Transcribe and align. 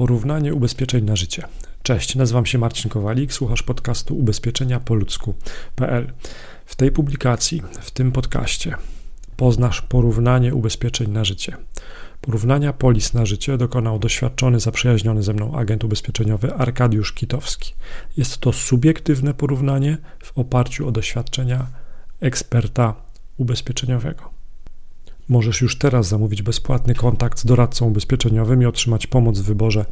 Porównanie 0.00 0.54
ubezpieczeń 0.54 1.04
na 1.04 1.16
życie. 1.16 1.42
Cześć, 1.82 2.14
nazywam 2.14 2.46
się 2.46 2.58
Marcin 2.58 2.90
Kowalik, 2.90 3.32
słuchasz 3.32 3.62
podcastu 3.62 4.18
ubezpieczenia 4.18 4.80
po 4.80 4.94
ludzku.pl. 4.94 6.12
W 6.66 6.76
tej 6.76 6.92
publikacji, 6.92 7.62
w 7.80 7.90
tym 7.90 8.12
podcaście 8.12 8.74
poznasz 9.36 9.82
porównanie 9.82 10.54
ubezpieczeń 10.54 11.10
na 11.10 11.24
życie. 11.24 11.56
Porównania 12.20 12.72
polis 12.72 13.14
na 13.14 13.26
życie 13.26 13.58
dokonał 13.58 13.98
doświadczony, 13.98 14.60
zaprzyjaźniony 14.60 15.22
ze 15.22 15.32
mną 15.32 15.56
agent 15.56 15.84
ubezpieczeniowy 15.84 16.54
Arkadiusz 16.54 17.12
Kitowski. 17.12 17.74
Jest 18.16 18.38
to 18.38 18.52
subiektywne 18.52 19.34
porównanie 19.34 19.98
w 20.22 20.38
oparciu 20.38 20.88
o 20.88 20.92
doświadczenia 20.92 21.66
eksperta 22.20 22.94
ubezpieczeniowego. 23.36 24.29
Możesz 25.30 25.60
już 25.60 25.78
teraz 25.78 26.08
zamówić 26.08 26.42
bezpłatny 26.42 26.94
kontakt 26.94 27.38
z 27.38 27.44
doradcą 27.44 27.86
ubezpieczeniowym 27.86 28.62
i 28.62 28.66
otrzymać 28.66 29.06
pomoc 29.06 29.38
w 29.38 29.44
wyborze 29.44 29.84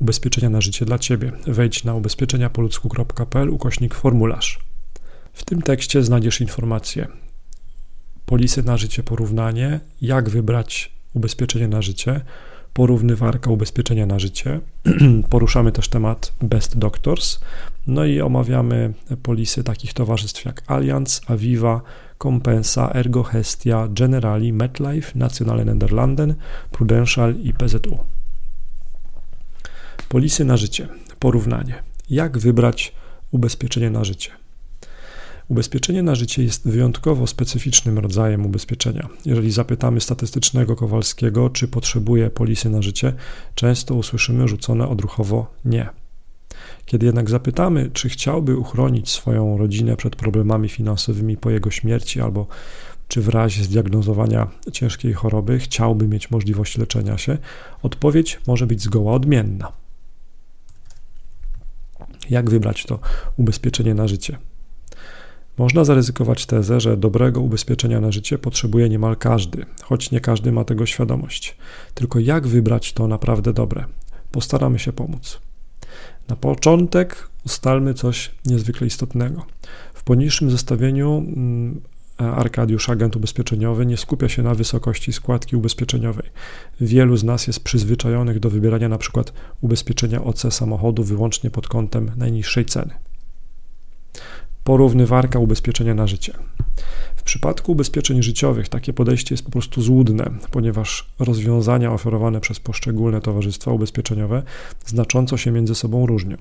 ubezpieczenia 0.00 0.50
na 0.50 0.60
życie 0.60 0.84
dla 0.84 0.98
Ciebie. 0.98 1.32
Wejdź 1.46 1.84
na 1.84 1.94
ubezpieczeniapoludzku.pl 1.94 3.50
ukośnik 3.50 3.94
formularz. 3.94 4.60
W 5.32 5.44
tym 5.44 5.62
tekście 5.62 6.02
znajdziesz 6.02 6.40
informacje 6.40 7.08
polisy 8.26 8.62
na 8.62 8.76
życie 8.76 9.02
porównanie, 9.02 9.80
jak 10.00 10.28
wybrać 10.28 10.92
ubezpieczenie 11.14 11.68
na 11.68 11.82
życie, 11.82 12.20
porównywarka 12.72 13.50
ubezpieczenia 13.50 14.06
na 14.06 14.18
życie. 14.18 14.60
Poruszamy 15.30 15.72
też 15.72 15.88
temat 15.88 16.32
Best 16.42 16.78
Doctors, 16.78 17.40
no 17.86 18.04
i 18.04 18.20
omawiamy 18.20 18.92
polisy 19.22 19.64
takich 19.64 19.94
towarzystw 19.94 20.44
jak 20.44 20.62
Allianz, 20.66 21.22
Aviva, 21.26 21.80
Compensa, 22.18 22.90
Ergo 22.94 23.22
Hestia, 23.22 23.88
Generali, 23.90 24.52
MetLife, 24.52 25.18
Nationale 25.18 25.64
Nederlanden, 25.64 26.34
Prudential 26.70 27.34
i 27.42 27.52
PZU. 27.52 27.98
Polisy 30.08 30.44
na 30.44 30.56
życie. 30.56 30.88
Porównanie. 31.18 31.74
Jak 32.10 32.38
wybrać 32.38 32.92
ubezpieczenie 33.30 33.90
na 33.90 34.04
życie? 34.04 34.30
Ubezpieczenie 35.48 36.02
na 36.02 36.14
życie 36.14 36.42
jest 36.42 36.68
wyjątkowo 36.68 37.26
specyficznym 37.26 37.98
rodzajem 37.98 38.46
ubezpieczenia. 38.46 39.08
Jeżeli 39.24 39.50
zapytamy 39.50 40.00
statystycznego 40.00 40.76
Kowalskiego, 40.76 41.50
czy 41.50 41.68
potrzebuje 41.68 42.30
polisy 42.30 42.70
na 42.70 42.82
życie, 42.82 43.12
często 43.54 43.94
usłyszymy 43.94 44.48
rzucone 44.48 44.88
odruchowo 44.88 45.54
nie. 45.64 45.88
Kiedy 46.86 47.06
jednak 47.06 47.30
zapytamy, 47.30 47.90
czy 47.92 48.08
chciałby 48.08 48.56
uchronić 48.56 49.10
swoją 49.10 49.58
rodzinę 49.58 49.96
przed 49.96 50.16
problemami 50.16 50.68
finansowymi 50.68 51.36
po 51.36 51.50
jego 51.50 51.70
śmierci, 51.70 52.20
albo 52.20 52.46
czy 53.08 53.22
w 53.22 53.28
razie 53.28 53.64
zdiagnozowania 53.64 54.46
ciężkiej 54.72 55.12
choroby 55.12 55.58
chciałby 55.58 56.08
mieć 56.08 56.30
możliwość 56.30 56.78
leczenia 56.78 57.18
się, 57.18 57.38
odpowiedź 57.82 58.40
może 58.46 58.66
być 58.66 58.82
zgoła 58.82 59.12
odmienna. 59.12 59.72
Jak 62.30 62.50
wybrać 62.50 62.84
to 62.84 62.98
ubezpieczenie 63.36 63.94
na 63.94 64.08
życie? 64.08 64.38
Można 65.58 65.84
zaryzykować 65.84 66.46
tezę, 66.46 66.80
że 66.80 66.96
dobrego 66.96 67.40
ubezpieczenia 67.40 68.00
na 68.00 68.12
życie 68.12 68.38
potrzebuje 68.38 68.88
niemal 68.88 69.16
każdy, 69.16 69.66
choć 69.82 70.10
nie 70.10 70.20
każdy 70.20 70.52
ma 70.52 70.64
tego 70.64 70.86
świadomość. 70.86 71.56
Tylko 71.94 72.18
jak 72.18 72.46
wybrać 72.46 72.92
to 72.92 73.06
naprawdę 73.06 73.52
dobre? 73.52 73.84
Postaramy 74.32 74.78
się 74.78 74.92
pomóc. 74.92 75.40
Na 76.28 76.36
początek 76.36 77.28
ustalmy 77.46 77.94
coś 77.94 78.30
niezwykle 78.46 78.86
istotnego. 78.86 79.46
W 79.94 80.02
poniższym 80.02 80.50
zestawieniu 80.50 81.24
mm, 81.36 81.80
Arkadiusz, 82.16 82.88
agent 82.88 83.16
ubezpieczeniowy, 83.16 83.86
nie 83.86 83.96
skupia 83.96 84.28
się 84.28 84.42
na 84.42 84.54
wysokości 84.54 85.12
składki 85.12 85.56
ubezpieczeniowej. 85.56 86.30
Wielu 86.80 87.16
z 87.16 87.24
nas 87.24 87.46
jest 87.46 87.60
przyzwyczajonych 87.60 88.40
do 88.40 88.50
wybierania 88.50 88.86
np. 88.86 89.22
ubezpieczenia 89.60 90.24
OC 90.24 90.54
samochodu 90.54 91.04
wyłącznie 91.04 91.50
pod 91.50 91.68
kątem 91.68 92.10
najniższej 92.16 92.64
ceny 92.64 92.94
porównywarka 94.66 95.38
ubezpieczenia 95.38 95.94
na 95.94 96.06
życie. 96.06 96.32
Przypadku 97.26 97.72
ubezpieczeń 97.72 98.22
życiowych 98.22 98.68
takie 98.68 98.92
podejście 98.92 99.34
jest 99.34 99.44
po 99.44 99.50
prostu 99.50 99.82
złudne, 99.82 100.30
ponieważ 100.50 101.10
rozwiązania 101.18 101.92
oferowane 101.92 102.40
przez 102.40 102.60
poszczególne 102.60 103.20
towarzystwa 103.20 103.70
ubezpieczeniowe 103.70 104.42
znacząco 104.86 105.36
się 105.36 105.50
między 105.50 105.74
sobą 105.74 106.06
różnią. 106.06 106.36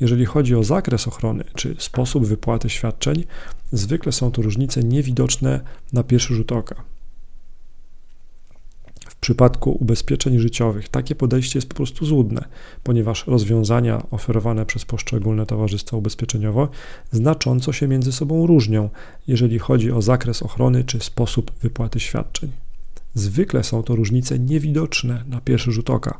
Jeżeli 0.00 0.24
chodzi 0.26 0.54
o 0.54 0.64
zakres 0.64 1.08
ochrony 1.08 1.44
czy 1.54 1.76
sposób 1.78 2.26
wypłaty 2.26 2.70
świadczeń, 2.70 3.24
zwykle 3.72 4.12
są 4.12 4.30
to 4.30 4.42
różnice 4.42 4.82
niewidoczne 4.82 5.60
na 5.92 6.02
pierwszy 6.02 6.34
rzut 6.34 6.52
oka. 6.52 6.84
W 9.20 9.22
przypadku 9.22 9.70
ubezpieczeń 9.80 10.38
życiowych 10.38 10.88
takie 10.88 11.14
podejście 11.14 11.58
jest 11.58 11.68
po 11.68 11.74
prostu 11.74 12.06
złudne, 12.06 12.44
ponieważ 12.82 13.26
rozwiązania 13.26 14.02
oferowane 14.10 14.66
przez 14.66 14.84
poszczególne 14.84 15.46
towarzystwa 15.46 15.96
ubezpieczeniowe 15.96 16.68
znacząco 17.12 17.72
się 17.72 17.88
między 17.88 18.12
sobą 18.12 18.46
różnią, 18.46 18.90
jeżeli 19.26 19.58
chodzi 19.58 19.92
o 19.92 20.02
zakres 20.02 20.42
ochrony 20.42 20.84
czy 20.84 21.00
sposób 21.00 21.52
wypłaty 21.62 22.00
świadczeń. 22.00 22.50
Zwykle 23.14 23.64
są 23.64 23.82
to 23.82 23.96
różnice 23.96 24.38
niewidoczne 24.38 25.24
na 25.28 25.40
pierwszy 25.40 25.72
rzut 25.72 25.90
oka, 25.90 26.18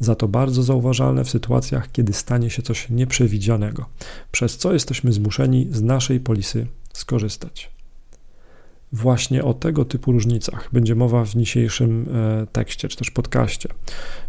za 0.00 0.14
to 0.14 0.28
bardzo 0.28 0.62
zauważalne 0.62 1.24
w 1.24 1.30
sytuacjach, 1.30 1.92
kiedy 1.92 2.12
stanie 2.12 2.50
się 2.50 2.62
coś 2.62 2.90
nieprzewidzianego, 2.90 3.86
przez 4.30 4.56
co 4.56 4.72
jesteśmy 4.72 5.12
zmuszeni 5.12 5.68
z 5.70 5.82
naszej 5.82 6.20
polisy 6.20 6.66
skorzystać. 6.92 7.70
Właśnie 8.92 9.44
o 9.44 9.54
tego 9.54 9.84
typu 9.84 10.12
różnicach 10.12 10.68
będzie 10.72 10.94
mowa 10.94 11.24
w 11.24 11.34
dzisiejszym 11.34 12.08
e, 12.14 12.46
tekście, 12.52 12.88
czy 12.88 12.96
też 12.96 13.10
podcaście. 13.10 13.68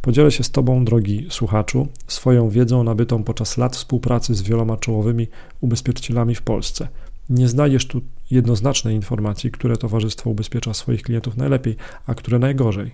Podzielę 0.02 0.32
się 0.32 0.44
z 0.44 0.52
Tobą, 0.52 0.86
drogi 0.86 1.28
słuchaczu, 1.30 1.88
swoją 2.08 2.50
wiedzą 2.50 2.84
nabytą 2.84 3.24
podczas 3.24 3.58
lat 3.58 3.76
współpracy 3.76 4.36
z 4.36 4.42
wieloma 4.42 4.78
czołowymi 4.78 5.28
ubezpieczycielami 5.62 6.36
w 6.36 6.42
Polsce. 6.42 6.88
Nie 7.30 7.48
znajdziesz 7.48 7.88
tu 7.88 8.02
jednoznacznej 8.32 8.96
informacji, 8.96 9.52
które 9.52 9.78
towarzystwo 9.78 10.30
ubezpiecza 10.30 10.74
swoich 10.74 11.02
klientów 11.02 11.38
najlepiej, 11.38 11.76
a 12.06 12.16
które 12.16 12.40
najgorzej. 12.40 12.92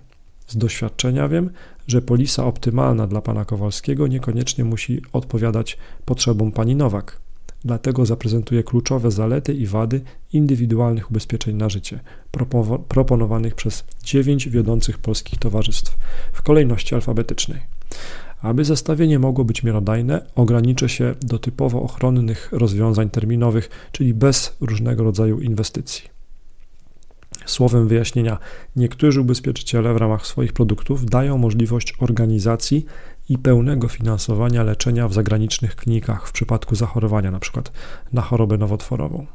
Z 0.47 0.57
doświadczenia 0.57 1.27
wiem, 1.27 1.49
że 1.87 2.01
polisa 2.01 2.45
optymalna 2.45 3.07
dla 3.07 3.21
pana 3.21 3.45
Kowalskiego 3.45 4.07
niekoniecznie 4.07 4.63
musi 4.63 5.01
odpowiadać 5.13 5.77
potrzebom 6.05 6.51
pani 6.51 6.75
Nowak. 6.75 7.28
Dlatego 7.65 8.05
zaprezentuję 8.05 8.63
kluczowe 8.63 9.11
zalety 9.11 9.53
i 9.53 9.67
wady 9.67 10.01
indywidualnych 10.33 11.11
ubezpieczeń 11.11 11.55
na 11.55 11.69
życie, 11.69 11.99
proponowanych 12.87 13.55
przez 13.55 13.83
dziewięć 14.03 14.49
wiodących 14.49 14.97
polskich 14.97 15.39
towarzystw 15.39 15.97
w 16.33 16.41
kolejności 16.41 16.95
alfabetycznej. 16.95 17.61
Aby 18.41 18.65
zestawienie 18.65 19.19
mogło 19.19 19.45
być 19.45 19.63
miarodajne, 19.63 20.25
ograniczę 20.35 20.89
się 20.89 21.15
do 21.21 21.39
typowo 21.39 21.81
ochronnych 21.81 22.49
rozwiązań 22.51 23.09
terminowych, 23.09 23.69
czyli 23.91 24.13
bez 24.13 24.55
różnego 24.61 25.03
rodzaju 25.03 25.39
inwestycji. 25.39 26.09
Słowem 27.45 27.87
wyjaśnienia, 27.87 28.37
niektórzy 28.75 29.21
ubezpieczyciele 29.21 29.93
w 29.93 29.97
ramach 29.97 30.27
swoich 30.27 30.53
produktów 30.53 31.05
dają 31.05 31.37
możliwość 31.37 31.93
organizacji 31.99 32.85
i 33.29 33.37
pełnego 33.37 33.87
finansowania 33.87 34.63
leczenia 34.63 35.07
w 35.07 35.13
zagranicznych 35.13 35.75
klinikach 35.75 36.27
w 36.27 36.31
przypadku 36.31 36.75
zachorowania 36.75 37.29
np. 37.29 37.61
na 38.13 38.21
chorobę 38.21 38.57
nowotworową. 38.57 39.25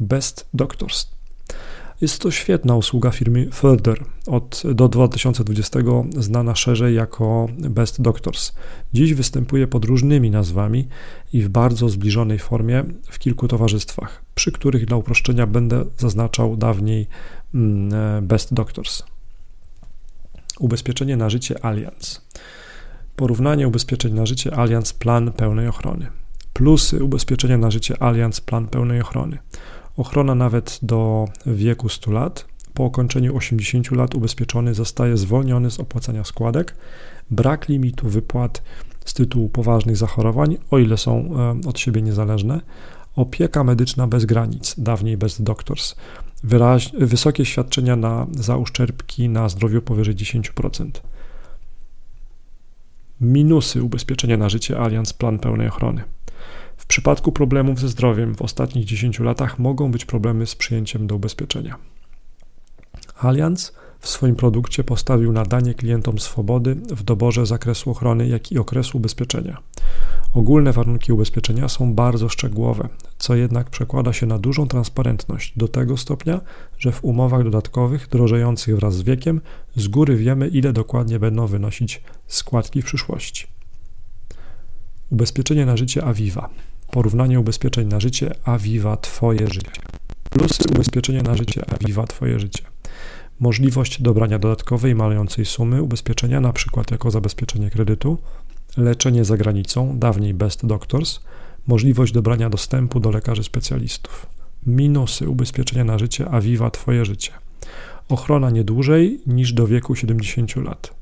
Best 0.00 0.48
Doctors. 0.54 1.06
Jest 2.00 2.22
to 2.22 2.30
świetna 2.30 2.76
usługa 2.76 3.10
firmy 3.10 3.48
Further, 3.52 4.04
od, 4.26 4.62
do 4.74 4.88
2020 4.88 5.78
znana 6.18 6.54
szerzej 6.54 6.94
jako 6.94 7.48
Best 7.58 8.02
Doctors. 8.02 8.52
Dziś 8.92 9.14
występuje 9.14 9.66
pod 9.66 9.84
różnymi 9.84 10.30
nazwami 10.30 10.88
i 11.32 11.42
w 11.42 11.48
bardzo 11.48 11.88
zbliżonej 11.88 12.38
formie 12.38 12.84
w 13.10 13.18
kilku 13.18 13.48
towarzystwach, 13.48 14.24
przy 14.34 14.52
których 14.52 14.86
dla 14.86 14.96
uproszczenia 14.96 15.46
będę 15.46 15.84
zaznaczał 15.98 16.56
dawniej 16.56 17.06
mm, 17.54 17.94
e, 17.94 18.22
Best 18.22 18.54
Doctors. 18.54 19.02
Ubezpieczenie 20.58 21.16
na 21.16 21.30
życie 21.30 21.64
Allianz. 21.64 22.22
Porównanie 23.16 23.68
ubezpieczeń 23.68 24.14
na 24.14 24.26
życie 24.26 24.54
Allianz 24.54 24.92
Plan 24.92 25.32
pełnej 25.32 25.68
ochrony. 25.68 26.06
Plusy 26.52 27.04
ubezpieczenia 27.04 27.58
na 27.58 27.70
życie 27.70 28.02
Allianz 28.02 28.40
Plan 28.40 28.68
pełnej 28.68 29.00
ochrony. 29.00 29.38
Ochrona 29.96 30.34
nawet 30.34 30.78
do 30.82 31.28
wieku 31.46 31.88
100 31.88 32.10
lat. 32.10 32.46
Po 32.74 32.84
ukończeniu 32.84 33.36
80 33.36 33.90
lat 33.90 34.14
ubezpieczony 34.14 34.74
zostaje 34.74 35.16
zwolniony 35.16 35.70
z 35.70 35.80
opłacania 35.80 36.24
składek. 36.24 36.76
Brak 37.30 37.68
limitu 37.68 38.08
wypłat 38.08 38.62
z 39.04 39.14
tytułu 39.14 39.48
poważnych 39.48 39.96
zachorowań, 39.96 40.56
o 40.70 40.78
ile 40.78 40.96
są 40.96 41.30
e, 41.64 41.68
od 41.68 41.78
siebie 41.78 42.02
niezależne. 42.02 42.60
Opieka 43.16 43.64
medyczna 43.64 44.06
bez 44.06 44.24
granic, 44.24 44.74
dawniej 44.78 45.16
bez 45.16 45.42
doctors. 45.42 45.94
Wyraź, 46.42 46.92
wysokie 46.98 47.44
świadczenia 47.44 47.96
na, 47.96 48.26
za 48.32 48.56
uszczerbki 48.56 49.28
na 49.28 49.48
zdrowiu 49.48 49.82
powyżej 49.82 50.14
10%. 50.14 50.90
Minusy 53.24 53.82
ubezpieczenia 53.82 54.36
na 54.36 54.48
życie 54.48 54.78
Allianz 54.78 55.12
Plan 55.12 55.38
pełnej 55.38 55.68
ochrony. 55.68 56.04
W 56.76 56.86
przypadku 56.86 57.32
problemów 57.32 57.80
ze 57.80 57.88
zdrowiem 57.88 58.34
w 58.34 58.42
ostatnich 58.42 58.84
10 58.84 59.20
latach 59.20 59.58
mogą 59.58 59.90
być 59.90 60.04
problemy 60.04 60.46
z 60.46 60.54
przyjęciem 60.54 61.06
do 61.06 61.16
ubezpieczenia. 61.16 61.76
Allianz 63.18 63.72
w 64.00 64.08
swoim 64.08 64.36
produkcie 64.36 64.84
postawił 64.84 65.32
na 65.32 65.44
danie 65.44 65.74
klientom 65.74 66.18
swobody 66.18 66.74
w 66.74 67.02
doborze 67.02 67.46
zakresu 67.46 67.90
ochrony, 67.90 68.28
jak 68.28 68.52
i 68.52 68.58
okresu 68.58 68.98
ubezpieczenia. 68.98 69.58
Ogólne 70.34 70.72
warunki 70.72 71.12
ubezpieczenia 71.12 71.68
są 71.68 71.94
bardzo 71.94 72.28
szczegółowe, 72.28 72.88
co 73.18 73.34
jednak 73.34 73.70
przekłada 73.70 74.12
się 74.12 74.26
na 74.26 74.38
dużą 74.38 74.68
transparentność 74.68 75.52
do 75.56 75.68
tego 75.68 75.96
stopnia, 75.96 76.40
że 76.78 76.92
w 76.92 77.04
umowach 77.04 77.44
dodatkowych 77.44 78.08
drożejących 78.08 78.76
wraz 78.76 78.94
z 78.94 79.02
wiekiem 79.02 79.40
z 79.76 79.88
góry 79.88 80.16
wiemy, 80.16 80.48
ile 80.48 80.72
dokładnie 80.72 81.18
będą 81.18 81.46
wynosić 81.46 82.02
składki 82.26 82.82
w 82.82 82.84
przyszłości. 82.84 83.46
Ubezpieczenie 85.10 85.66
na 85.66 85.76
życie 85.76 86.04
Aviva. 86.04 86.48
Porównanie 86.90 87.40
ubezpieczeń 87.40 87.88
na 87.88 88.00
życie 88.00 88.34
Aviva 88.44 88.96
Twoje 88.96 89.46
życie. 89.46 89.82
Plusy 90.30 90.64
ubezpieczenia 90.74 91.22
na 91.22 91.36
życie 91.36 91.62
Aviva 91.70 92.06
Twoje 92.06 92.40
życie. 92.40 92.62
Możliwość 93.40 94.02
dobrania 94.02 94.38
dodatkowej 94.38 94.94
malejącej 94.94 95.44
sumy 95.44 95.82
ubezpieczenia, 95.82 96.38
np. 96.38 96.82
jako 96.90 97.10
zabezpieczenie 97.10 97.70
kredytu, 97.70 98.18
leczenie 98.76 99.24
za 99.24 99.36
granicą, 99.36 99.98
dawniej 99.98 100.34
Best 100.34 100.66
Doctors, 100.66 101.20
możliwość 101.66 102.12
dobrania 102.12 102.50
dostępu 102.50 103.00
do 103.00 103.10
lekarzy 103.10 103.44
specjalistów. 103.44 104.26
Minusy 104.66 105.28
ubezpieczenia 105.28 105.84
na 105.84 105.98
życie 105.98 106.28
Aviva 106.28 106.70
Twoje 106.70 107.04
życie. 107.04 107.32
Ochrona 108.08 108.50
nie 108.50 108.64
dłużej 108.64 109.20
niż 109.26 109.52
do 109.52 109.66
wieku 109.66 109.96
70 109.96 110.56
lat. 110.56 110.94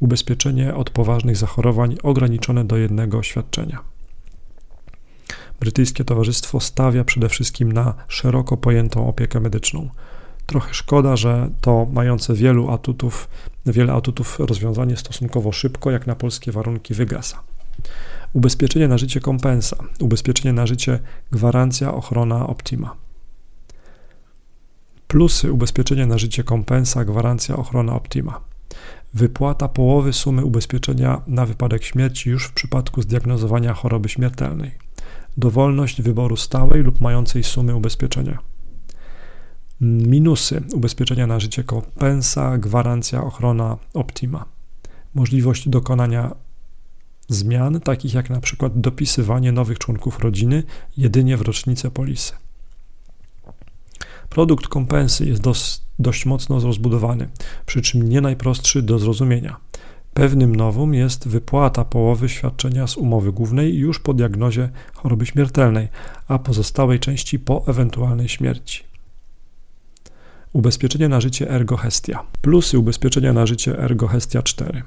Ubezpieczenie 0.00 0.74
od 0.74 0.90
poważnych 0.90 1.36
zachorowań 1.36 1.96
ograniczone 2.02 2.64
do 2.64 2.76
jednego 2.76 3.22
świadczenia. 3.22 3.78
Brytyjskie 5.60 6.04
Towarzystwo 6.04 6.60
stawia 6.60 7.04
przede 7.04 7.28
wszystkim 7.28 7.72
na 7.72 7.94
szeroko 8.08 8.56
pojętą 8.56 9.08
opiekę 9.08 9.40
medyczną. 9.40 9.88
Trochę 10.48 10.74
szkoda, 10.74 11.16
że 11.16 11.50
to 11.60 11.86
mające 11.92 12.34
wielu 12.34 12.70
atutów, 12.70 13.28
wiele 13.66 13.92
atutów 13.92 14.38
rozwiązanie 14.38 14.96
stosunkowo 14.96 15.52
szybko, 15.52 15.90
jak 15.90 16.06
na 16.06 16.14
polskie 16.14 16.52
warunki, 16.52 16.94
wygasa. 16.94 17.42
Ubezpieczenie 18.32 18.88
na 18.88 18.98
życie 18.98 19.20
kompensa, 19.20 19.76
ubezpieczenie 20.00 20.52
na 20.52 20.66
życie 20.66 20.98
gwarancja 21.32 21.94
ochrona 21.94 22.46
optima. 22.46 22.94
Plusy 25.08 25.52
ubezpieczenia 25.52 26.06
na 26.06 26.18
życie 26.18 26.44
kompensa, 26.44 27.04
gwarancja 27.04 27.56
ochrona 27.56 27.94
optima. 27.94 28.40
Wypłata 29.14 29.68
połowy 29.68 30.12
sumy 30.12 30.44
ubezpieczenia 30.44 31.20
na 31.26 31.46
wypadek 31.46 31.84
śmierci 31.84 32.30
już 32.30 32.44
w 32.44 32.52
przypadku 32.52 33.02
zdiagnozowania 33.02 33.74
choroby 33.74 34.08
śmiertelnej. 34.08 34.70
Dowolność 35.36 36.02
wyboru 36.02 36.36
stałej 36.36 36.82
lub 36.82 37.00
mającej 37.00 37.44
sumy 37.44 37.74
ubezpieczenia 37.74 38.38
Minusy 39.80 40.62
ubezpieczenia 40.72 41.26
na 41.26 41.40
życie 41.40 41.64
kompensa, 41.64 42.58
gwarancja, 42.58 43.24
ochrona 43.24 43.76
Optima. 43.94 44.44
Możliwość 45.14 45.68
dokonania 45.68 46.34
zmian, 47.28 47.80
takich 47.80 48.14
jak 48.14 48.30
na 48.30 48.40
przykład 48.40 48.80
dopisywanie 48.80 49.52
nowych 49.52 49.78
członków 49.78 50.18
rodziny 50.18 50.62
jedynie 50.96 51.36
w 51.36 51.42
rocznicę 51.42 51.90
polisy. 51.90 52.32
Produkt 54.30 54.68
kompensy 54.68 55.26
jest 55.26 55.42
dos, 55.42 55.82
dość 55.98 56.26
mocno 56.26 56.60
rozbudowany, 56.60 57.28
przy 57.66 57.82
czym 57.82 58.08
nie 58.08 58.20
najprostszy 58.20 58.82
do 58.82 58.98
zrozumienia. 58.98 59.56
Pewnym 60.14 60.56
nowum 60.56 60.94
jest 60.94 61.28
wypłata 61.28 61.84
połowy 61.84 62.28
świadczenia 62.28 62.86
z 62.86 62.96
umowy 62.96 63.32
głównej 63.32 63.76
już 63.76 64.00
po 64.00 64.14
diagnozie 64.14 64.68
choroby 64.94 65.26
śmiertelnej, 65.26 65.88
a 66.28 66.38
pozostałej 66.38 67.00
części 67.00 67.38
po 67.38 67.64
ewentualnej 67.66 68.28
śmierci. 68.28 68.88
Ubezpieczenie 70.58 71.08
na 71.08 71.20
życie 71.20 71.50
Ergo 71.50 71.76
Hestia. 71.76 72.24
Plusy 72.40 72.78
ubezpieczenia 72.78 73.32
na 73.32 73.46
życie 73.46 73.78
Ergo 73.78 74.08
Hestia 74.08 74.42
4. 74.42 74.82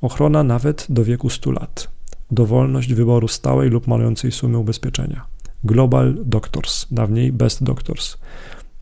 Ochrona 0.00 0.42
nawet 0.42 0.86
do 0.88 1.04
wieku 1.04 1.30
100 1.30 1.50
lat. 1.50 1.88
Dowolność 2.30 2.94
wyboru 2.94 3.28
stałej 3.28 3.70
lub 3.70 3.86
malejącej 3.86 4.32
sumy 4.32 4.58
ubezpieczenia. 4.58 5.26
Global 5.64 6.14
Doctors, 6.24 6.86
dawniej 6.90 7.32
Best 7.32 7.64
Doctors. 7.64 8.16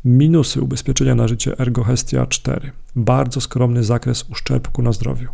Minusy 0.05 0.63
ubezpieczenia 0.63 1.15
na 1.15 1.29
życie 1.29 1.59
Ergo 1.59 1.85
Hestia 1.85 2.27
4. 2.27 2.71
Bardzo 2.97 3.41
skromny 3.41 3.85
zakres 3.85 4.25
uszczerbku 4.31 4.83
na 4.83 4.93
zdrowiu. 4.93 5.29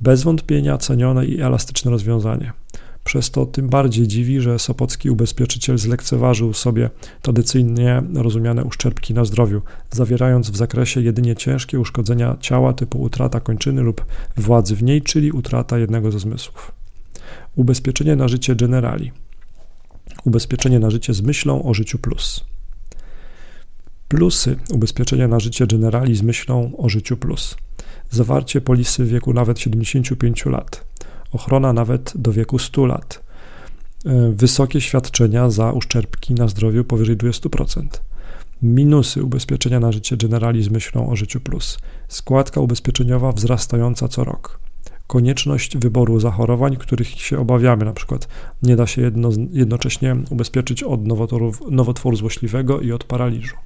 Bez 0.00 0.22
wątpienia 0.22 0.78
cenione 0.78 1.26
i 1.26 1.40
elastyczne 1.40 1.90
rozwiązanie. 1.90 2.52
Przez 3.06 3.30
to 3.30 3.46
tym 3.46 3.68
bardziej 3.68 4.08
dziwi, 4.08 4.40
że 4.40 4.58
sopocki 4.58 5.10
ubezpieczyciel 5.10 5.78
zlekceważył 5.78 6.52
sobie 6.52 6.90
tradycyjnie 7.22 8.02
rozumiane 8.14 8.64
uszczerbki 8.64 9.14
na 9.14 9.24
zdrowiu, 9.24 9.62
zawierając 9.90 10.50
w 10.50 10.56
zakresie 10.56 11.00
jedynie 11.00 11.36
ciężkie 11.36 11.80
uszkodzenia 11.80 12.36
ciała 12.40 12.72
typu 12.72 13.02
utrata 13.02 13.40
kończyny 13.40 13.82
lub 13.82 14.04
władzy 14.36 14.76
w 14.76 14.82
niej, 14.82 15.02
czyli 15.02 15.32
utrata 15.32 15.78
jednego 15.78 16.12
ze 16.12 16.18
zmysłów. 16.18 16.72
Ubezpieczenie 17.56 18.16
na 18.16 18.28
życie 18.28 18.56
generali. 18.56 19.12
Ubezpieczenie 20.24 20.78
na 20.78 20.90
życie 20.90 21.14
z 21.14 21.22
myślą 21.22 21.62
o 21.62 21.74
życiu 21.74 21.98
plus. 21.98 22.44
Plusy 24.08 24.56
ubezpieczenia 24.70 25.28
na 25.28 25.40
życie 25.40 25.66
generali 25.66 26.16
z 26.16 26.22
myślą 26.22 26.72
o 26.76 26.88
życiu 26.88 27.16
plus. 27.16 27.56
Zawarcie 28.10 28.60
polisy 28.60 29.04
w 29.04 29.08
wieku 29.08 29.32
nawet 29.32 29.60
75 29.60 30.46
lat 30.46 30.95
ochrona 31.32 31.72
nawet 31.72 32.12
do 32.14 32.32
wieku 32.32 32.58
100 32.58 32.86
lat, 32.86 33.24
e, 34.06 34.32
wysokie 34.32 34.80
świadczenia 34.80 35.50
za 35.50 35.72
uszczerbki 35.72 36.34
na 36.34 36.48
zdrowiu 36.48 36.84
powyżej 36.84 37.16
20%. 37.16 38.02
Minusy 38.62 39.22
ubezpieczenia 39.22 39.80
na 39.80 39.92
życie 39.92 40.16
Generali 40.16 40.62
z 40.62 40.68
myślą 40.68 41.10
o 41.10 41.16
życiu 41.16 41.40
plus. 41.40 41.78
Składka 42.08 42.60
ubezpieczeniowa 42.60 43.32
wzrastająca 43.32 44.08
co 44.08 44.24
rok. 44.24 44.60
Konieczność 45.06 45.78
wyboru 45.78 46.20
zachorowań, 46.20 46.76
których 46.76 47.08
się 47.08 47.38
obawiamy, 47.38 47.84
na 47.84 47.92
przykład 47.92 48.28
nie 48.62 48.76
da 48.76 48.86
się 48.86 49.02
jedno, 49.02 49.30
jednocześnie 49.50 50.16
ubezpieczyć 50.30 50.82
od 50.82 51.00
nowotworu 51.70 52.16
złośliwego 52.16 52.80
i 52.80 52.92
od 52.92 53.04
paraliżu. 53.04 53.56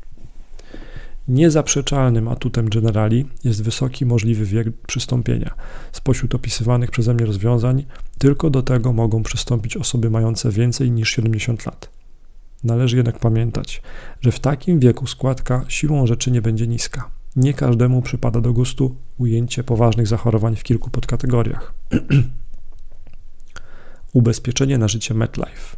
Niezaprzeczalnym 1.31 2.29
atutem 2.29 2.69
Generali 2.69 3.27
jest 3.45 3.63
wysoki 3.63 4.07
możliwy 4.07 4.45
wiek 4.45 4.69
przystąpienia. 4.87 5.55
Spośród 5.93 6.35
opisywanych 6.35 6.91
przeze 6.91 7.15
mnie 7.15 7.27
rozwiązań, 7.27 7.85
tylko 8.19 8.51
do 8.51 8.63
tego 8.63 8.93
mogą 8.93 9.23
przystąpić 9.23 9.77
osoby 9.77 10.11
mające 10.11 10.51
więcej 10.51 10.91
niż 10.91 11.11
70 11.11 11.67
lat. 11.67 11.91
Należy 12.65 12.97
jednak 12.97 13.19
pamiętać, 13.19 13.83
że 14.21 14.33
w 14.33 14.41
takim 14.41 14.81
wieku 14.81 15.07
składka 15.07 15.65
siłą 15.69 16.07
rzeczy 16.07 16.31
nie 16.31 16.43
będzie 16.43 16.67
niska. 16.67 17.11
Nie 17.37 17.55
każdemu 17.55 18.03
przypada 18.03 18.41
do 18.41 18.53
gustu 18.53 18.97
ujęcie 19.19 19.65
poważnych 19.65 20.07
zachorowań 20.07 20.57
w 20.57 20.63
kilku 20.63 20.91
podkategoriach. 20.91 21.75
Ubezpieczenie 24.13 24.79
na 24.79 24.89
życie 24.89 25.15
MetLife. 25.15 25.77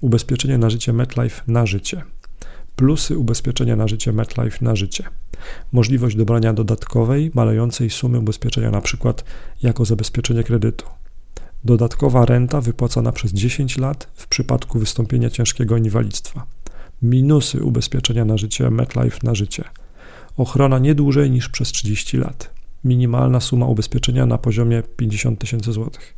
Ubezpieczenie 0.00 0.58
na 0.58 0.70
życie 0.70 0.92
MetLife 0.92 1.42
na 1.46 1.66
życie. 1.66 2.02
Plusy 2.80 3.18
ubezpieczenia 3.18 3.76
na 3.76 3.88
życie 3.88 4.12
MetLife 4.12 4.64
na 4.64 4.76
życie. 4.76 5.04
Możliwość 5.72 6.16
dobrania 6.16 6.52
dodatkowej, 6.52 7.30
malejącej 7.34 7.90
sumy 7.90 8.18
ubezpieczenia, 8.18 8.68
np. 8.68 9.14
jako 9.62 9.84
zabezpieczenie 9.84 10.44
kredytu. 10.44 10.86
Dodatkowa 11.64 12.26
renta 12.26 12.60
wypłacana 12.60 13.12
przez 13.12 13.32
10 13.32 13.78
lat 13.78 14.08
w 14.14 14.28
przypadku 14.28 14.78
wystąpienia 14.78 15.30
ciężkiego 15.30 15.76
inwalidztwa. 15.76 16.46
Minusy 17.02 17.64
ubezpieczenia 17.64 18.24
na 18.24 18.36
życie 18.36 18.70
MetLife 18.70 19.18
na 19.22 19.34
życie. 19.34 19.64
Ochrona 20.36 20.78
nie 20.78 20.94
dłużej 20.94 21.30
niż 21.30 21.48
przez 21.48 21.72
30 21.72 22.16
lat. 22.16 22.50
Minimalna 22.84 23.40
suma 23.40 23.66
ubezpieczenia 23.66 24.26
na 24.26 24.38
poziomie 24.38 24.82
50 24.96 25.40
tysięcy 25.40 25.72
złotych. 25.72 26.14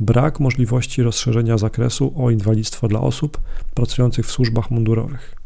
Brak 0.00 0.40
możliwości 0.40 1.02
rozszerzenia 1.02 1.58
zakresu 1.58 2.12
o 2.16 2.30
inwalidztwo 2.30 2.88
dla 2.88 3.00
osób 3.00 3.40
pracujących 3.74 4.26
w 4.26 4.32
służbach 4.32 4.70
mundurowych. 4.70 5.43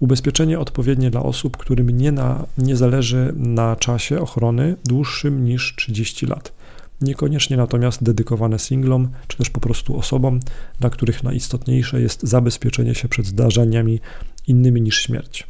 Ubezpieczenie 0.00 0.58
odpowiednie 0.58 1.10
dla 1.10 1.22
osób, 1.22 1.56
którym 1.56 1.90
nie, 1.90 2.12
na, 2.12 2.46
nie 2.58 2.76
zależy 2.76 3.32
na 3.36 3.76
czasie 3.76 4.20
ochrony 4.20 4.76
dłuższym 4.84 5.44
niż 5.44 5.74
30 5.76 6.26
lat. 6.26 6.52
Niekoniecznie 7.00 7.56
natomiast 7.56 8.02
dedykowane 8.02 8.58
singlom, 8.58 9.08
czy 9.28 9.36
też 9.36 9.50
po 9.50 9.60
prostu 9.60 9.98
osobom, 9.98 10.40
dla 10.80 10.90
których 10.90 11.22
najistotniejsze 11.22 12.00
jest 12.00 12.22
zabezpieczenie 12.22 12.94
się 12.94 13.08
przed 13.08 13.26
zdarzeniami 13.26 14.00
innymi 14.46 14.82
niż 14.82 15.02
śmierć. 15.02 15.46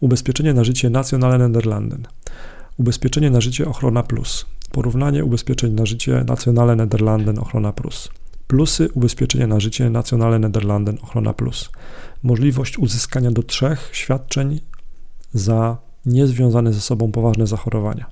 Ubezpieczenie 0.00 0.54
na 0.54 0.64
życie 0.64 0.90
Nationale 0.90 1.38
Nederlanden. 1.38 2.06
Ubezpieczenie 2.76 3.30
na 3.30 3.40
życie 3.40 3.68
Ochrona 3.68 4.02
Plus. 4.02 4.46
Porównanie 4.72 5.24
ubezpieczeń 5.24 5.72
na 5.72 5.86
życie 5.86 6.24
Nationale 6.26 6.76
Nederlanden 6.76 7.38
Ochrona 7.38 7.72
Plus. 7.72 8.08
Plusy 8.46 8.88
ubezpieczenia 8.94 9.46
na 9.46 9.60
życie 9.60 9.90
Nationale 9.90 10.38
Nederlanden 10.38 10.98
Ochrona 11.02 11.32
Plus 11.32 11.70
możliwość 12.22 12.78
uzyskania 12.78 13.30
do 13.30 13.42
trzech 13.42 13.88
świadczeń 13.92 14.60
za 15.34 15.76
niezwiązane 16.06 16.72
ze 16.72 16.80
sobą 16.80 17.12
poważne 17.12 17.46
zachorowania. 17.46 18.06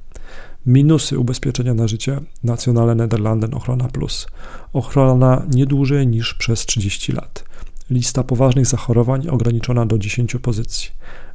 Minusy 0.67 1.19
ubezpieczenia 1.19 1.75
na 1.75 1.89
życie 1.89 2.21
Nationale 2.45 2.95
Nederlanden 2.95 3.55
Ochrona 3.55 3.89
Plus. 3.89 4.27
Ochrona 4.73 5.43
nie 5.51 5.67
dłużej 5.67 6.07
niż 6.07 6.35
przez 6.35 6.67
30 6.67 7.13
lat. 7.13 7.45
Lista 7.91 8.23
poważnych 8.25 8.67
zachorowań 8.67 9.29
ograniczona 9.29 9.87
do 9.87 9.99
10 9.99 10.37
pozycji. 10.43 10.91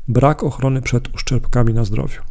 brak 0.08 0.44
ochrony 0.44 0.82
przed 0.82 1.16
uszczerbkami 1.16 1.74
na 1.74 1.86
zdrowiu. 1.86 2.22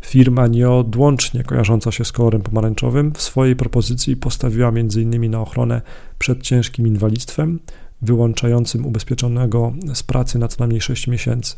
Firma 0.00 0.46
nieodłącznie 0.46 1.44
kojarząca 1.44 1.92
się 1.92 2.04
z 2.04 2.12
kolorem 2.12 2.42
pomarańczowym 2.42 3.12
w 3.14 3.22
swojej 3.22 3.56
propozycji 3.56 4.16
postawiła 4.16 4.68
m.in. 4.68 5.30
na 5.30 5.40
ochronę 5.40 5.82
przed 6.18 6.42
ciężkim 6.42 6.86
inwalidztwem, 6.86 7.60
wyłączającym 8.02 8.86
ubezpieczonego 8.86 9.72
z 9.94 10.02
pracy 10.02 10.38
na 10.38 10.48
co 10.48 10.56
najmniej 10.58 10.80
6 10.80 11.06
miesięcy. 11.06 11.56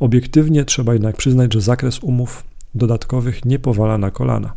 Obiektywnie 0.00 0.64
trzeba 0.64 0.92
jednak 0.92 1.16
przyznać, 1.16 1.54
że 1.54 1.60
zakres 1.60 1.98
umów 1.98 2.44
dodatkowych 2.74 3.44
nie 3.44 3.58
powala 3.58 3.98
na 3.98 4.10
kolana. 4.10 4.54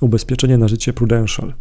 Ubezpieczenie 0.00 0.58
na 0.58 0.68
życie 0.68 0.92
Prudential. 0.92 1.54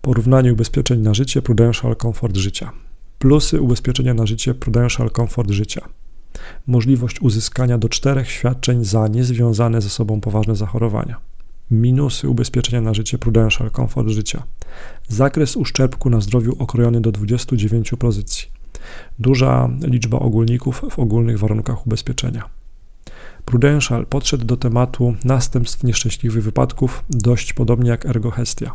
Porównanie 0.00 0.52
ubezpieczeń 0.52 1.00
na 1.00 1.14
życie 1.14 1.42
Prudential 1.42 1.96
Komfort 1.96 2.36
Życia. 2.36 2.72
Plusy 3.18 3.60
ubezpieczenia 3.60 4.14
na 4.14 4.26
życie 4.26 4.54
Prudential 4.54 5.10
Komfort 5.10 5.50
Życia. 5.50 5.88
Możliwość 6.66 7.20
uzyskania 7.20 7.78
do 7.78 7.88
czterech 7.88 8.30
świadczeń 8.30 8.84
za 8.84 9.08
niezwiązane 9.08 9.80
ze 9.80 9.88
sobą 9.88 10.20
poważne 10.20 10.56
zachorowania. 10.56 11.20
Minusy 11.70 12.28
ubezpieczenia 12.28 12.80
na 12.80 12.94
życie 12.94 13.18
Prudential 13.18 13.70
Komfort 13.70 14.08
Życia. 14.08 14.42
Zakres 15.08 15.56
uszczerbku 15.56 16.10
na 16.10 16.20
zdrowiu 16.20 16.56
okrojony 16.58 17.00
do 17.00 17.12
29 17.12 17.90
pozycji. 17.98 18.48
Duża 19.18 19.68
liczba 19.82 20.18
ogólników 20.18 20.82
w 20.90 20.98
ogólnych 20.98 21.38
warunkach 21.38 21.86
ubezpieczenia. 21.86 22.44
Prudential 23.44 24.06
podszedł 24.06 24.44
do 24.44 24.56
tematu 24.56 25.14
następstw 25.24 25.84
nieszczęśliwych 25.84 26.44
wypadków 26.44 27.04
dość 27.10 27.52
podobnie 27.52 27.90
jak 27.90 28.06
Ergohestia. 28.06 28.74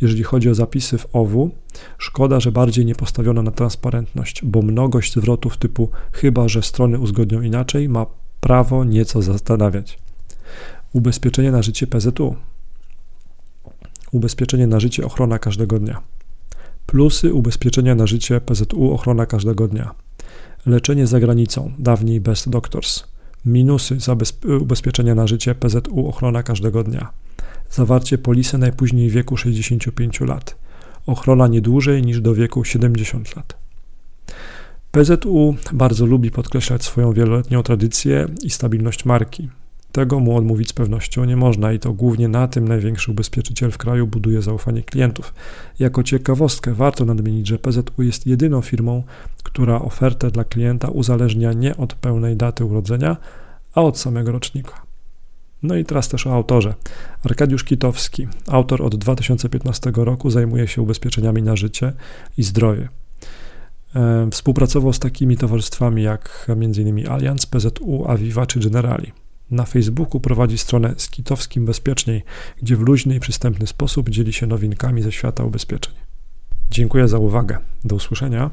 Jeżeli 0.00 0.22
chodzi 0.22 0.48
o 0.48 0.54
zapisy 0.54 0.98
w 0.98 1.06
OWU, 1.12 1.50
szkoda, 1.98 2.40
że 2.40 2.52
bardziej 2.52 2.86
nie 2.86 2.94
postawiono 2.94 3.42
na 3.42 3.50
transparentność, 3.50 4.44
bo 4.44 4.62
mnogość 4.62 5.12
zwrotów 5.12 5.56
typu 5.56 5.88
chyba, 6.12 6.48
że 6.48 6.62
strony 6.62 6.98
uzgodnią 6.98 7.42
inaczej, 7.42 7.88
ma 7.88 8.06
prawo 8.40 8.84
nieco 8.84 9.22
zastanawiać. 9.22 9.98
Ubezpieczenie 10.92 11.50
na 11.50 11.62
życie 11.62 11.86
PZU. 11.86 12.36
Ubezpieczenie 14.12 14.66
na 14.66 14.80
życie 14.80 15.06
ochrona 15.06 15.38
każdego 15.38 15.78
dnia. 15.78 16.02
Plusy 16.86 17.34
ubezpieczenia 17.34 17.94
na 17.94 18.06
życie 18.06 18.40
PZU 18.40 18.92
ochrona 18.92 19.26
każdego 19.26 19.68
dnia. 19.68 19.94
Leczenie 20.66 21.06
za 21.06 21.20
granicą, 21.20 21.72
dawniej 21.78 22.20
Best 22.20 22.50
Doctors. 22.50 23.04
Minusy 23.44 23.98
ubezpieczenia 24.60 25.14
na 25.14 25.26
życie 25.26 25.54
PZU 25.54 26.08
ochrona 26.08 26.42
każdego 26.42 26.84
dnia. 26.84 27.12
Zawarcie 27.72 28.18
polisy 28.18 28.58
najpóźniej 28.58 29.10
w 29.10 29.12
wieku 29.12 29.36
65 29.36 30.20
lat. 30.20 30.56
Ochrona 31.06 31.48
nie 31.48 31.60
dłużej 31.60 32.02
niż 32.02 32.20
do 32.20 32.34
wieku 32.34 32.64
70 32.64 33.36
lat. 33.36 33.56
PZU 34.90 35.56
bardzo 35.72 36.06
lubi 36.06 36.30
podkreślać 36.30 36.84
swoją 36.84 37.12
wieloletnią 37.12 37.62
tradycję 37.62 38.28
i 38.42 38.50
stabilność 38.50 39.04
marki. 39.04 39.48
Tego 39.92 40.20
mu 40.20 40.36
odmówić 40.36 40.68
z 40.68 40.72
pewnością 40.72 41.24
nie 41.24 41.36
można 41.36 41.72
i 41.72 41.78
to 41.78 41.92
głównie 41.92 42.28
na 42.28 42.48
tym 42.48 42.68
największy 42.68 43.10
ubezpieczyciel 43.10 43.70
w 43.70 43.78
kraju 43.78 44.06
buduje 44.06 44.42
zaufanie 44.42 44.82
klientów. 44.82 45.34
Jako 45.78 46.02
ciekawostkę 46.02 46.74
warto 46.74 47.04
nadmienić, 47.04 47.48
że 47.48 47.58
PZU 47.58 48.02
jest 48.02 48.26
jedyną 48.26 48.60
firmą, 48.60 49.02
która 49.42 49.82
ofertę 49.82 50.30
dla 50.30 50.44
klienta 50.44 50.88
uzależnia 50.88 51.52
nie 51.52 51.76
od 51.76 51.94
pełnej 51.94 52.36
daty 52.36 52.64
urodzenia, 52.64 53.16
a 53.74 53.82
od 53.82 53.98
samego 53.98 54.32
rocznika. 54.32 54.81
No 55.62 55.76
i 55.76 55.84
teraz 55.84 56.08
też 56.08 56.26
o 56.26 56.34
autorze. 56.34 56.74
Arkadiusz 57.24 57.64
Kitowski, 57.64 58.28
autor 58.46 58.82
od 58.82 58.96
2015 58.96 59.92
roku, 59.94 60.30
zajmuje 60.30 60.68
się 60.68 60.82
ubezpieczeniami 60.82 61.42
na 61.42 61.56
życie 61.56 61.92
i 62.38 62.42
zdrowie. 62.42 62.88
E, 63.96 64.28
współpracował 64.30 64.92
z 64.92 64.98
takimi 64.98 65.36
towarzystwami 65.36 66.02
jak 66.02 66.46
m.in. 66.48 67.08
Allianz, 67.08 67.46
PZU, 67.46 68.04
Aviva 68.08 68.46
czy 68.46 68.60
Generali. 68.60 69.12
Na 69.50 69.64
Facebooku 69.64 70.20
prowadzi 70.20 70.58
stronę 70.58 70.94
z 70.96 71.10
Kitowskim 71.10 71.64
Bezpieczniej, 71.64 72.22
gdzie 72.62 72.76
w 72.76 72.80
luźny 72.80 73.14
i 73.14 73.20
przystępny 73.20 73.66
sposób 73.66 74.10
dzieli 74.10 74.32
się 74.32 74.46
nowinkami 74.46 75.02
ze 75.02 75.12
świata 75.12 75.44
ubezpieczeń. 75.44 75.94
Dziękuję 76.70 77.08
za 77.08 77.18
uwagę. 77.18 77.58
Do 77.84 77.96
usłyszenia. 77.96 78.50